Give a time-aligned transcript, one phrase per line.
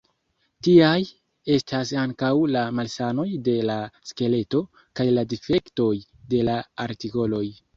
[0.67, 1.01] Tiaj
[1.55, 3.77] estas ankaŭ la malsanoj de la
[4.13, 4.63] skeleto,
[5.01, 5.93] kaj la difektoj
[6.33, 6.57] de la
[6.89, 7.47] artikoloj.